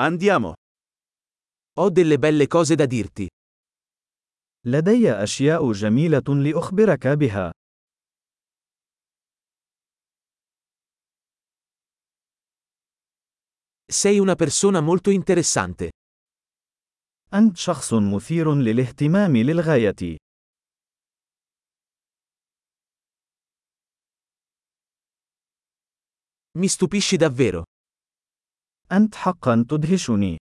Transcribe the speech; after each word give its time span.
Andiamo. 0.00 0.52
Ho 1.76 1.90
delle 1.90 2.18
belle 2.18 2.46
cose 2.46 2.76
da 2.76 2.86
dirti. 2.86 3.26
لدي 4.66 5.12
أشياء 5.12 5.72
جميلة 5.72 6.22
لأخبرك 6.28 7.06
بها. 7.06 7.52
Sei 13.90 14.18
una 14.18 14.34
persona 14.36 14.80
molto 14.80 15.10
interessante. 15.10 15.88
أنت 17.34 17.56
شخص 17.56 17.94
مثير 17.94 18.54
للاهتمام 18.54 19.36
للغاية. 19.36 20.16
Mi 26.58 26.68
stupisci 26.68 27.16
davvero. 27.16 27.62
أنت 28.91 29.15
حقا 29.15 29.65
تدهشني. 29.69 30.37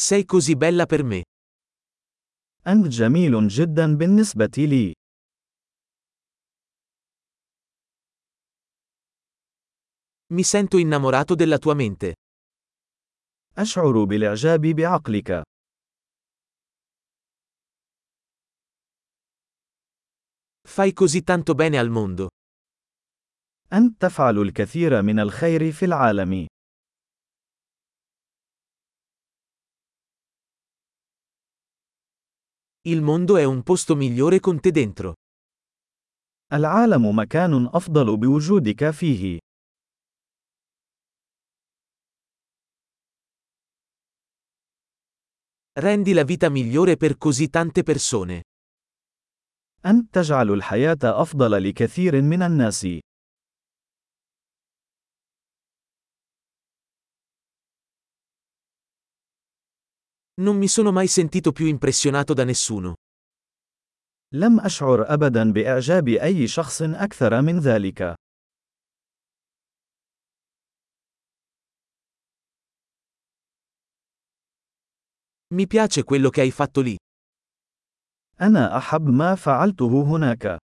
Sei 0.00 0.24
così 0.24 0.56
bella 0.56 0.86
per 0.86 1.02
me. 1.04 1.22
أنت 2.66 2.86
جميل 2.86 3.48
جدا 3.48 3.96
بالنسبة 3.96 4.50
لي. 4.58 4.92
Mi 10.32 10.44
sento 10.44 10.78
innamorato 10.78 11.34
della 11.34 11.58
tua 11.58 11.74
mente. 11.74 12.14
أشعر 13.58 14.04
بالإعجاب 14.04 14.60
بعقلك. 14.60 15.42
Fai 20.68 20.92
così 20.92 21.22
tanto 21.22 21.54
bene 21.54 21.78
al 21.78 21.90
mondo. 21.90 22.28
أنت 23.73 24.01
تفعل 24.01 24.37
الكثير 24.37 25.01
من 25.01 25.19
الخير 25.19 25.71
في 25.71 25.85
العالم. 25.85 26.47
Il 32.87 33.01
mondo 33.01 33.37
è 33.37 33.43
un 33.43 33.63
posto 33.63 33.95
migliore 33.95 34.39
con 34.39 34.59
te 34.59 34.71
dentro. 34.71 35.13
العالم 36.53 37.19
مكان 37.19 37.69
أفضل 37.73 38.17
بوجودك 38.17 38.89
فيه. 38.89 39.39
Rendi 45.77 46.13
la 46.13 46.23
vita 46.23 46.49
migliore 46.49 46.95
per 46.95 47.17
così 47.17 47.49
tante 47.49 47.83
persone. 47.83 48.41
أنت 49.85 50.13
تجعل 50.13 50.51
الحياة 50.51 50.97
أفضل 51.03 51.69
لكثير 51.69 52.21
من 52.21 52.41
الناس. 52.41 53.04
Non 60.40 60.56
mi 60.56 60.68
sono 60.68 60.92
mai 60.92 61.06
sentito 61.06 61.52
più 61.52 61.66
impressionato 61.66 62.34
da 62.34 62.44
nessuno. 62.44 62.94
لم 64.32 64.60
أشعر 64.60 65.14
أبدا 65.14 65.52
بإعجاب 65.52 66.08
أي 66.08 66.48
شخص 66.48 66.82
أكثر 66.82 67.42
من 67.42 67.58
ذلك. 67.58 68.14
Mi 75.52 75.66
piace 75.66 76.04
quello 76.04 76.30
che 76.30 76.40
hai 76.42 76.50
fatto 76.50 76.80
lì. 76.80 76.96
أنا 78.40 78.76
أحب 78.76 79.08
ما 79.08 79.34
فعلته 79.34 80.02
هناك. 80.02 80.58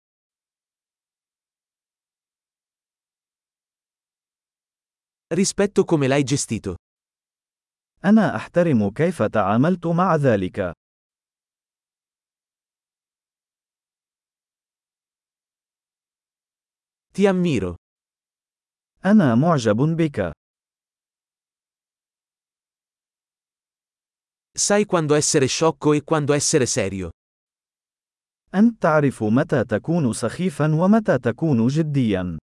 Rispetto 5.35 5.85
come 5.85 6.07
l'hai 6.07 6.23
gestito. 6.23 6.77
أنا 8.06 8.36
أحترم 8.36 8.90
كيف 8.90 9.24
تعاملت 9.24 9.88
مع 9.88 10.16
ذلك. 10.16 10.74
Ti 17.14 17.28
ammiro. 17.28 17.76
أنا 19.06 19.36
معجب 19.36 19.78
بك. 19.78 20.32
Sai 24.54 24.86
quando 24.86 25.16
essere 25.16 25.48
sciocco 25.48 25.94
e 25.94 26.04
quando 26.04 26.34
essere 26.34 26.66
serio. 26.66 27.10
أنت 28.56 28.82
تعرف 28.82 29.24
متى 29.24 29.64
تكون 29.64 30.14
سخيفا 30.14 30.76
ومتى 30.76 31.18
تكون 31.18 31.68
جديا. 31.68 32.38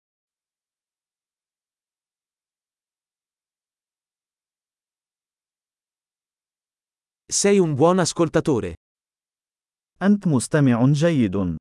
Sei 7.33 7.59
un 7.59 7.75
buon 7.75 7.99
ascoltatore. 7.99 8.75
أنت 10.03 10.27
مستمع 10.27 10.93
جيد. 10.93 11.57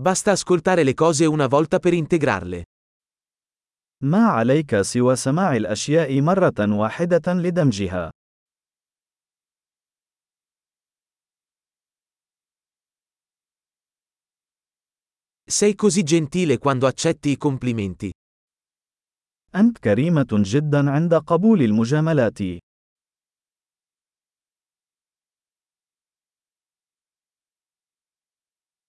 Basta 0.00 0.30
ascoltare 0.30 0.84
le 0.84 0.94
cose 0.94 1.24
una 1.24 1.46
volta 1.46 1.78
per 1.78 1.92
integrarle. 1.92 2.62
ما 4.02 4.26
عليك 4.26 4.80
سوى 4.80 5.16
سماع 5.16 5.56
الأشياء 5.56 6.20
مرة 6.20 6.76
واحدة 6.78 7.32
لدمجها. 7.32 8.10
Sei 15.50 15.74
così 15.74 16.02
gentile 16.02 16.58
quando 16.58 16.86
accetti 16.86 17.30
i 17.30 17.36
complimenti. 17.36 18.12
أنت 19.55 19.77
كريمة 19.77 20.27
جدا 20.31 20.91
عند 20.91 21.13
قبول 21.13 21.61
المجاملات. 21.61 22.39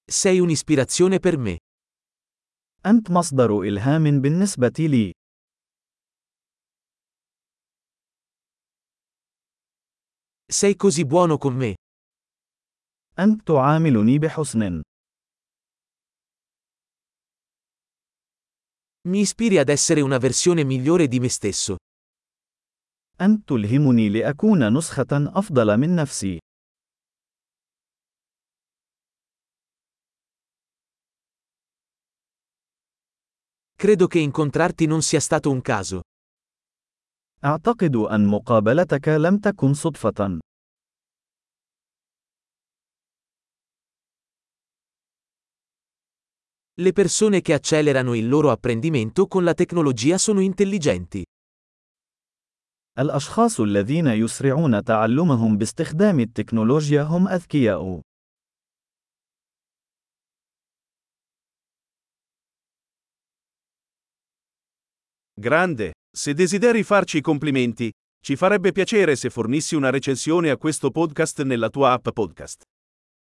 Sei 0.07 0.39
un'ispirazione 0.41 1.19
per 1.19 1.37
me. 1.39 1.57
أنت 2.87 3.11
مصدر 3.11 3.63
إلهام 3.63 4.21
بالنسبة 4.21 4.73
لي. 4.79 5.13
Sei 10.53 10.77
così 10.77 11.05
buono 11.05 11.39
con 11.39 11.55
me. 11.57 11.75
أنت 13.19 13.49
تعاملني 13.49 14.19
بحسن. 14.19 14.83
Mi 19.08 19.20
ispiri 19.20 19.58
ad 19.58 19.70
essere 19.70 20.02
una 20.02 20.18
versione 20.18 20.64
migliore 20.64 21.08
di 21.08 21.20
me 21.20 21.30
stesso. 21.30 21.78
أنت 23.22 23.50
تلهمني 23.50 24.10
لأكون 24.10 24.74
نسخة 24.74 25.08
أفضل 25.12 25.78
من 25.78 25.96
نفسي. 25.96 26.40
Credo 33.76 34.08
che 34.08 34.20
incontrarti 34.20 34.86
non 34.86 35.02
sia 35.02 35.20
stato 35.20 35.50
un 35.50 35.62
caso. 35.62 36.02
أعتقد 37.44 37.96
أن 37.96 38.26
مقابلتك 38.26 39.08
لم 39.08 39.38
تكن 39.38 39.74
صدفة. 39.74 40.40
Le 46.80 46.92
persone 46.94 47.42
che 47.42 47.54
accelerano 47.54 48.14
il 48.14 48.28
loro 48.28 48.52
apprendimento 48.52 49.28
con 49.28 49.44
la 49.44 49.54
tecnologia 49.54 50.18
sono 50.18 50.40
intelligenti. 50.40 51.24
الأشخاص 53.00 53.60
الذين 53.60 54.08
يسرعون 54.08 54.84
تعلمهم 54.84 55.58
باستخدام 55.58 56.20
التكنولوجيا 56.20 57.02
هم 57.02 57.28
أذكياء. 57.28 58.02
Grande. 65.34 65.94
Se 66.12 66.34
desideri 66.34 66.84
farci 66.84 67.18
i 67.18 67.22
complimenti, 67.22 67.90
ci 68.22 68.36
farebbe 68.36 68.74
piacere 68.74 69.16
se 69.16 69.30
fornissi 69.30 69.76
una 69.76 69.90
recensione 69.90 70.50
a 70.50 70.58
questo 70.58 70.92
podcast 70.92 71.44
nella 71.44 71.70
tua 71.70 71.94
app 71.94 72.10
podcast. 72.10 72.64